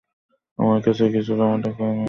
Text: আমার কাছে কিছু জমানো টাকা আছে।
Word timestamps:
আমার 0.59 0.79
কাছে 0.85 1.03
কিছু 1.07 1.31
জমানো 1.31 1.57
টাকা 1.65 1.83
আছে। 1.85 1.99